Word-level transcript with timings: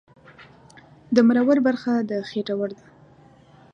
د 1.15 1.17
مرور 1.27 1.57
برخه 1.67 1.93
د 2.09 2.11
خېټور 2.29 2.69
ده 2.77 2.85